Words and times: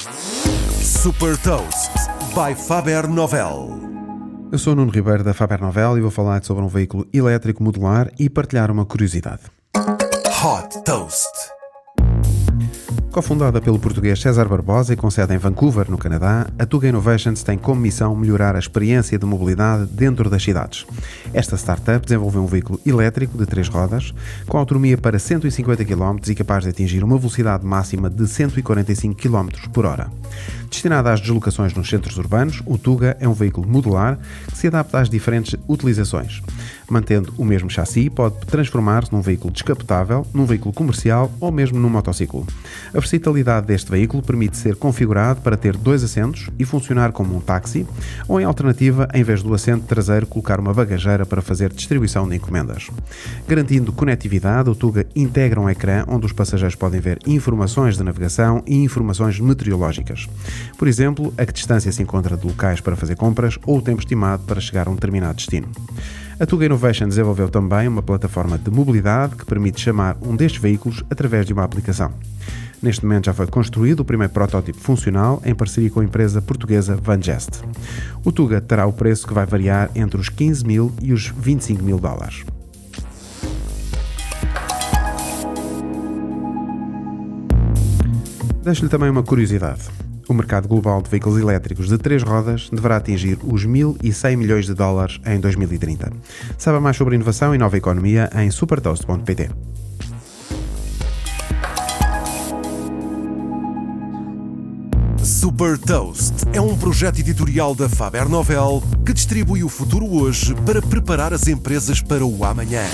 Super 0.00 1.36
Toast 1.36 1.92
by 2.34 2.54
Faber 2.54 3.06
Novel. 3.06 3.78
Eu 4.50 4.58
sou 4.58 4.72
o 4.72 4.76
Nuno 4.76 4.90
Ribeiro 4.90 5.22
da 5.22 5.34
Faber 5.34 5.60
Novel 5.60 5.98
e 5.98 6.00
vou 6.00 6.10
falar 6.10 6.42
sobre 6.42 6.64
um 6.64 6.68
veículo 6.68 7.06
elétrico 7.12 7.62
modular 7.62 8.10
e 8.18 8.30
partilhar 8.30 8.70
uma 8.70 8.86
curiosidade. 8.86 9.42
Hot 9.76 10.82
Toast. 10.84 11.59
Cofundada 13.10 13.60
pelo 13.60 13.76
português 13.76 14.20
César 14.20 14.44
Barbosa 14.44 14.92
e 14.92 14.96
com 14.96 15.10
sede 15.10 15.34
em 15.34 15.38
Vancouver, 15.38 15.90
no 15.90 15.98
Canadá, 15.98 16.46
a 16.56 16.64
Tuga 16.64 16.88
Innovations 16.88 17.42
tem 17.42 17.58
como 17.58 17.80
missão 17.80 18.14
melhorar 18.14 18.54
a 18.54 18.58
experiência 18.60 19.18
de 19.18 19.26
mobilidade 19.26 19.86
dentro 19.86 20.30
das 20.30 20.44
cidades. 20.44 20.86
Esta 21.34 21.56
startup 21.56 22.06
desenvolveu 22.06 22.40
um 22.40 22.46
veículo 22.46 22.80
elétrico 22.86 23.36
de 23.36 23.46
três 23.46 23.66
rodas, 23.66 24.14
com 24.46 24.56
autonomia 24.56 24.96
para 24.96 25.18
150 25.18 25.84
km 25.84 26.18
e 26.28 26.34
capaz 26.36 26.62
de 26.62 26.70
atingir 26.70 27.02
uma 27.02 27.18
velocidade 27.18 27.66
máxima 27.66 28.08
de 28.08 28.28
145 28.28 29.16
km 29.20 29.48
por 29.72 29.84
hora. 29.84 30.08
Destinada 30.70 31.12
às 31.12 31.20
deslocações 31.20 31.74
nos 31.74 31.88
centros 31.88 32.16
urbanos, 32.16 32.62
o 32.64 32.78
Tuga 32.78 33.16
é 33.18 33.28
um 33.28 33.32
veículo 33.32 33.68
modular 33.68 34.20
que 34.46 34.56
se 34.56 34.68
adapta 34.68 35.00
às 35.00 35.10
diferentes 35.10 35.56
utilizações. 35.68 36.40
Mantendo 36.90 37.32
o 37.38 37.44
mesmo 37.44 37.70
chassi, 37.70 38.10
pode 38.10 38.34
transformar-se 38.46 39.12
num 39.12 39.20
veículo 39.20 39.52
descapotável, 39.52 40.26
num 40.34 40.44
veículo 40.44 40.74
comercial 40.74 41.30
ou 41.38 41.52
mesmo 41.52 41.78
num 41.78 41.88
motociclo. 41.88 42.44
A 42.88 42.98
versatilidade 42.98 43.68
deste 43.68 43.88
veículo 43.88 44.24
permite 44.24 44.56
ser 44.56 44.74
configurado 44.74 45.40
para 45.40 45.56
ter 45.56 45.76
dois 45.76 46.02
assentos 46.02 46.50
e 46.58 46.64
funcionar 46.64 47.12
como 47.12 47.36
um 47.36 47.40
táxi, 47.40 47.86
ou 48.26 48.40
em 48.40 48.44
alternativa, 48.44 49.08
em 49.14 49.22
vez 49.22 49.40
do 49.40 49.54
assento 49.54 49.86
traseiro, 49.86 50.26
colocar 50.26 50.58
uma 50.58 50.74
bagageira 50.74 51.24
para 51.24 51.40
fazer 51.40 51.72
distribuição 51.72 52.28
de 52.28 52.34
encomendas. 52.34 52.90
Garantindo 53.46 53.92
conectividade, 53.92 54.68
o 54.68 54.74
Tuga 54.74 55.06
integra 55.14 55.60
um 55.60 55.70
ecrã 55.70 56.04
onde 56.08 56.26
os 56.26 56.32
passageiros 56.32 56.74
podem 56.74 57.00
ver 57.00 57.20
informações 57.24 57.96
de 57.96 58.02
navegação 58.02 58.64
e 58.66 58.82
informações 58.82 59.38
meteorológicas. 59.38 60.28
Por 60.76 60.88
exemplo, 60.88 61.32
a 61.38 61.46
que 61.46 61.52
distância 61.52 61.92
se 61.92 62.02
encontra 62.02 62.36
de 62.36 62.44
locais 62.44 62.80
para 62.80 62.96
fazer 62.96 63.14
compras 63.14 63.58
ou 63.64 63.78
o 63.78 63.82
tempo 63.82 64.00
estimado 64.00 64.42
para 64.42 64.60
chegar 64.60 64.88
a 64.88 64.90
um 64.90 64.94
determinado 64.94 65.36
destino. 65.36 65.68
A 66.40 66.46
Tuga 66.46 66.64
Innovation 66.64 67.06
desenvolveu 67.06 67.50
também 67.50 67.86
uma 67.86 68.00
plataforma 68.00 68.56
de 68.56 68.70
mobilidade 68.70 69.36
que 69.36 69.44
permite 69.44 69.78
chamar 69.78 70.16
um 70.22 70.34
destes 70.34 70.58
veículos 70.58 71.04
através 71.10 71.44
de 71.44 71.52
uma 71.52 71.62
aplicação. 71.62 72.14
Neste 72.82 73.04
momento 73.04 73.26
já 73.26 73.34
foi 73.34 73.46
construído 73.46 74.00
o 74.00 74.04
primeiro 74.06 74.32
protótipo 74.32 74.78
funcional 74.78 75.42
em 75.44 75.54
parceria 75.54 75.90
com 75.90 76.00
a 76.00 76.04
empresa 76.04 76.40
portuguesa 76.40 76.96
Vangest. 76.96 77.60
O 78.24 78.32
Tuga 78.32 78.58
terá 78.58 78.86
o 78.86 78.92
preço 78.94 79.26
que 79.26 79.34
vai 79.34 79.44
variar 79.44 79.90
entre 79.94 80.18
os 80.18 80.30
15 80.30 80.64
mil 80.64 80.90
e 81.02 81.12
os 81.12 81.26
25 81.26 81.84
mil 81.84 81.98
dólares. 81.98 82.42
Deixo-lhe 88.62 88.88
também 88.88 89.10
uma 89.10 89.22
curiosidade. 89.22 89.82
O 90.30 90.32
mercado 90.32 90.68
global 90.68 91.02
de 91.02 91.10
veículos 91.10 91.40
elétricos 91.40 91.88
de 91.88 91.98
três 91.98 92.22
rodas 92.22 92.70
deverá 92.70 92.98
atingir 92.98 93.36
os 93.42 93.66
1.100 93.66 94.36
milhões 94.36 94.64
de 94.64 94.74
dólares 94.74 95.20
em 95.26 95.40
2030. 95.40 96.12
Saiba 96.56 96.80
mais 96.80 96.96
sobre 96.96 97.16
inovação 97.16 97.52
e 97.52 97.58
nova 97.58 97.76
economia 97.76 98.30
em 98.36 98.48
supertoast.pt. 98.48 99.50
Super 105.20 105.76
Toast 105.76 106.44
é 106.52 106.60
um 106.60 106.78
projeto 106.78 107.18
editorial 107.18 107.74
da 107.74 107.88
Faber 107.88 108.28
Novel 108.28 108.84
que 109.04 109.12
distribui 109.12 109.64
o 109.64 109.68
futuro 109.68 110.06
hoje 110.06 110.54
para 110.64 110.80
preparar 110.80 111.34
as 111.34 111.48
empresas 111.48 112.00
para 112.00 112.24
o 112.24 112.44
amanhã. 112.44 112.84